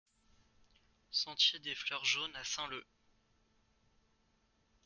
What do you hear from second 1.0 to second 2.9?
Sentier des Fleurs Jaunes à Saint-Leu